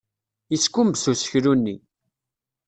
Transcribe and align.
Yeskumbes 0.51 1.03
useklu-nni. 1.11 1.75